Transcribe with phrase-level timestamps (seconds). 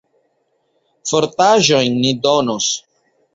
[1.09, 2.73] Fotaĵojn ni donos.